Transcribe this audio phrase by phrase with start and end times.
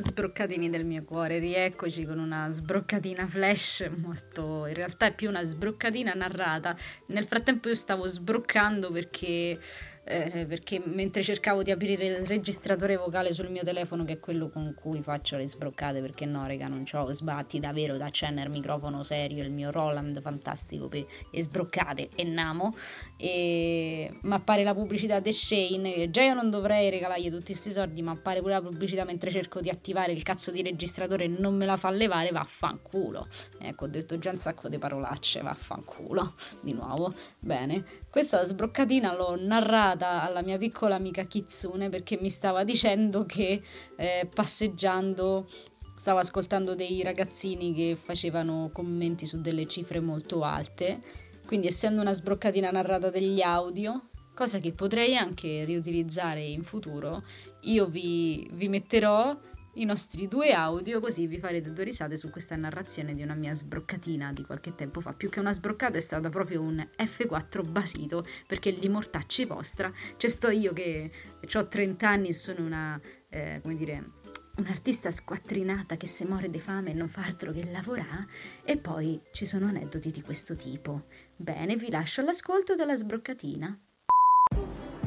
[0.00, 5.44] Sbroccatini del mio cuore, rieccoci con una sbroccatina flash molto, in realtà è più una
[5.44, 6.76] sbroccatina narrata.
[7.06, 9.58] Nel frattempo io stavo sbroccando perché
[10.04, 14.48] eh, perché mentre cercavo di aprire il registratore vocale sul mio telefono, che è quello
[14.48, 18.52] con cui faccio le sbroccate, perché no, raga, non ho sbatti davvero da accendere il
[18.52, 22.74] microfono serio, il mio Roland fantastico per le sbroccate e namo,
[23.16, 27.72] e mi appare la pubblicità di Shane, che già io non dovrei regalargli tutti questi
[27.72, 31.28] soldi, ma appare pure la pubblicità mentre cerco di attivare il cazzo di registratore e
[31.28, 33.28] non me la fa levare, vaffanculo.
[33.60, 37.12] Ecco, ho detto già un sacco di parolacce, vaffanculo, di nuovo.
[37.38, 43.24] Bene, questa sbroccatina l'ho narrata dedicata alla mia piccola amica Kitsune perché mi stava dicendo
[43.24, 43.62] che
[43.96, 45.48] eh, passeggiando
[45.94, 50.98] stava ascoltando dei ragazzini che facevano commenti su delle cifre molto alte,
[51.46, 57.22] quindi essendo una sbroccatina narrata degli audio, cosa che potrei anche riutilizzare in futuro,
[57.62, 59.38] io vi, vi metterò
[59.74, 63.54] i nostri due audio così vi farete due risate su questa narrazione di una mia
[63.54, 65.12] sbroccatina di qualche tempo fa.
[65.12, 69.92] Più che una sbroccata è stata proprio un F4 basito perché gli mortacci vostra.
[70.16, 71.10] C'è sto io che
[71.54, 74.12] ho 30 anni e sono una, eh, come dire,
[74.56, 78.26] un'artista squattrinata che se muore di fame non fa altro che lavorare
[78.64, 81.04] e poi ci sono aneddoti di questo tipo.
[81.36, 83.78] Bene, vi lascio all'ascolto della sbroccatina.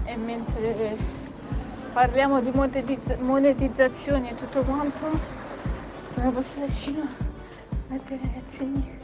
[0.05, 1.32] E mentre
[1.93, 5.11] parliamo di monetizz- monetizzazioni e tutto quanto,
[6.09, 8.99] sono passata vicino a dei ragazzini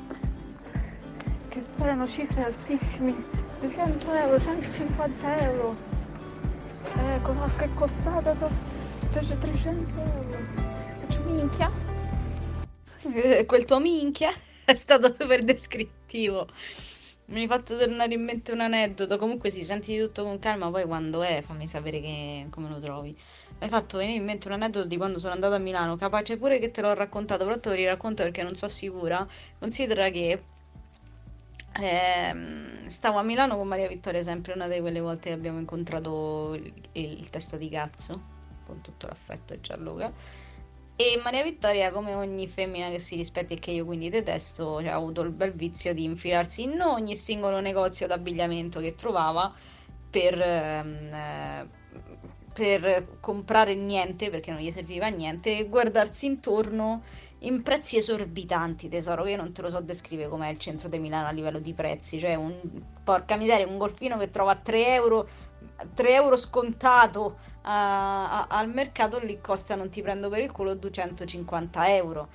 [1.50, 3.14] che sparano cifre altissime,
[3.60, 5.76] 200 euro, 150 euro.
[6.98, 8.34] Ecco, la che è costata
[9.38, 10.38] 300 euro.
[11.00, 11.72] Faccio minchia.
[13.02, 14.32] Eh, quel tuo minchia
[14.66, 16.48] è stato super descrittivo.
[17.30, 19.18] Mi hai fatto tornare in mente un aneddoto.
[19.18, 23.10] Comunque sì, senti tutto con calma, poi quando è fammi sapere che, come lo trovi.
[23.12, 26.38] Mi hai fatto venire in mente un aneddoto di quando sono andata a Milano, capace
[26.38, 29.28] pure che te l'ho raccontato, però te lo riracconto perché non sono sicura.
[29.60, 30.44] Considera che
[31.80, 36.56] ehm, stavo a Milano con Maria Vittoria, sempre una di quelle volte che abbiamo incontrato
[36.56, 38.20] il, il testa di cazzo,
[38.66, 40.12] con tutto l'affetto e Gianluca.
[41.02, 44.90] E Maria Vittoria, come ogni femmina che si rispetti e che io quindi detesto, cioè,
[44.90, 49.54] ha avuto il bel vizio di infilarsi in ogni singolo negozio d'abbigliamento che trovava
[50.10, 51.68] per, ehm, eh,
[52.52, 57.04] per comprare niente, perché non gli serviva niente, e guardarsi intorno
[57.44, 61.00] in prezzi esorbitanti, tesoro, che io non te lo so descrivere com'è il centro di
[61.00, 62.60] Milano a livello di prezzi, cioè un,
[63.06, 65.30] porca miseria, un golfino che trova 3 euro,
[65.94, 70.74] 3 euro scontato a, a, al mercato lì costa, non ti prendo per il culo,
[70.74, 72.28] 250 euro.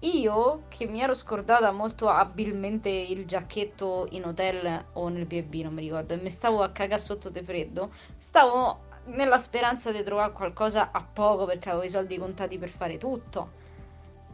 [0.00, 5.74] Io, che mi ero scordata molto abilmente il giacchetto in hotel o nel B&B, non
[5.74, 10.32] mi ricordo, e mi stavo a cagare sotto di freddo, stavo nella speranza di trovare
[10.32, 13.64] qualcosa a poco perché avevo i soldi contati per fare tutto.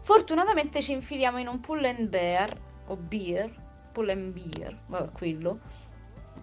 [0.00, 3.54] Fortunatamente ci infiliamo in un pull and bear, o beer,
[3.92, 5.60] pull and beer, vabbè quello,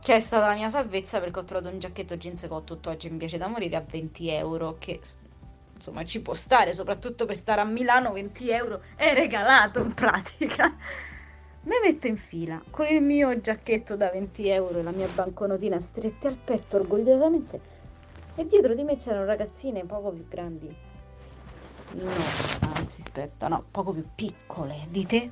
[0.01, 3.09] che è stata la mia salvezza perché ho trovato un giacchetto jeans che ho tutt'oggi
[3.09, 4.99] mi piace da morire a 20 euro che
[5.75, 10.75] insomma ci può stare soprattutto per stare a Milano 20 euro è regalato in pratica.
[11.61, 15.79] Mi metto in fila con il mio giacchetto da 20 euro e la mia banconotina
[15.79, 17.77] strette al petto orgogliosamente
[18.35, 20.73] e dietro di me c'erano ragazzine poco più grandi.
[21.91, 22.11] No
[22.75, 25.31] anzi aspetta no poco più piccole di te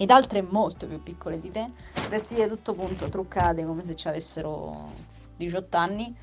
[0.00, 1.72] ed altre molto più piccole di te,
[2.08, 4.90] vestite tutto punto, truccate come se ci avessero
[5.36, 6.16] 18 anni,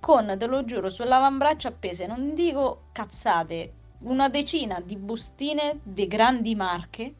[0.00, 3.72] con, te lo giuro, sull'avambraccio appese, non dico cazzate,
[4.06, 7.14] una decina di bustine di grandi marche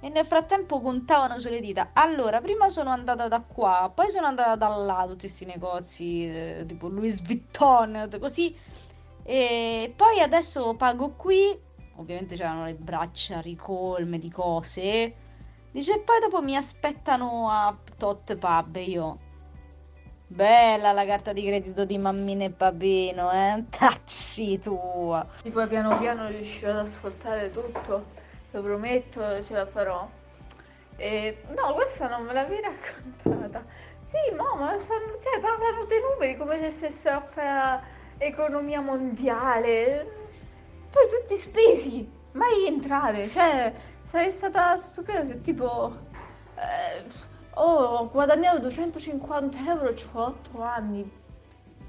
[0.00, 1.92] e nel frattempo contavano sulle dita.
[1.94, 6.64] Allora, prima sono andata da qua, poi sono andata da là, tutti questi negozi eh,
[6.66, 8.54] tipo Louis Vuitton, così.
[9.22, 11.64] E poi adesso pago qui
[11.96, 15.14] ovviamente c'erano le braccia ricolme di cose.
[15.70, 19.18] Dice, e poi dopo mi aspettano a Tot Pub e io...
[20.28, 23.64] Bella la carta di credito di mammina e papino, eh?
[23.70, 25.24] Tacci tua!
[25.44, 28.06] E poi piano piano riuscirò ad ascoltare tutto,
[28.50, 30.08] lo prometto, ce la farò.
[30.96, 31.42] E...
[31.54, 32.60] No, questa non me l'avevi
[33.22, 33.64] raccontata.
[34.00, 37.82] Sì, no, ma stanno, cioè, parlano dei numeri come se stessero a fare
[38.18, 40.25] economia mondiale
[40.96, 43.70] poi tutti spesi, mai entrate, cioè
[44.02, 45.94] sarei stata stupida se tipo
[46.54, 47.04] eh,
[47.54, 51.10] ho guadagnato 250 euro, ho 8 anni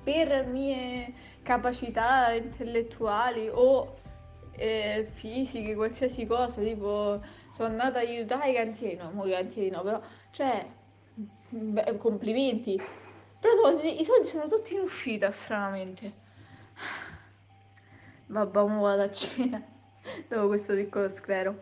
[0.04, 3.96] per mie capacità intellettuali o
[4.58, 7.22] eh, fisiche, qualsiasi cosa, tipo
[7.54, 10.02] sono andata a aiutare i cantieri, no, i cantieri no, però,
[10.32, 10.68] cioè,
[11.50, 12.82] beh, complimenti.
[13.40, 16.26] Però i soldi sono tutti in uscita, stranamente.
[18.28, 19.64] Vabbè, ora vado a cena
[20.28, 21.60] dopo questo piccolo sclero.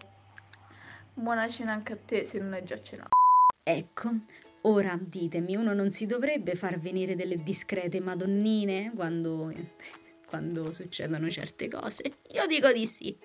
[1.13, 3.09] Buona cena anche a te se non hai già cenato.
[3.63, 4.09] Ecco,
[4.61, 9.51] ora ditemi, uno non si dovrebbe far venire delle discrete madonnine quando
[10.35, 12.03] quando succedono certe cose?
[12.33, 13.17] Io dico di sì.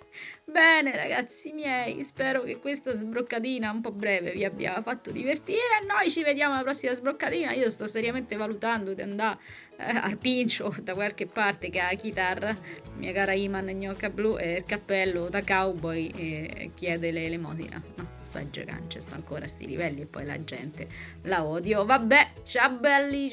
[0.45, 5.85] Bene, ragazzi miei, spero che questa sbroccatina un po' breve vi abbia fatto divertire.
[5.89, 7.53] Noi ci vediamo alla prossima sbroccatina.
[7.53, 9.39] Io sto seriamente valutando di andare
[9.77, 12.57] eh, al pincio da qualche parte che ha la chitarra,
[12.97, 17.83] mia cara Iman gnocca blu e il cappello da cowboy e chiede l'elemosina.
[17.97, 20.89] No sta giocando, sta ancora a sti livelli e poi la gente
[21.23, 21.85] la odio.
[21.85, 23.29] Vabbè, ciao belli.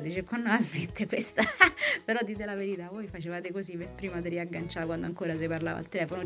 [0.00, 1.44] Dice quando la smette questa.
[2.04, 5.88] Però dite la verità, voi facevate così prima di riagganciare quando ancora si parlava al
[5.88, 6.24] telefono.